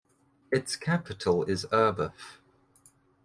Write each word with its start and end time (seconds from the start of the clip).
Its 0.51 0.75
capital 0.75 1.43
is 1.43 1.65
Urbeth. 1.71 2.39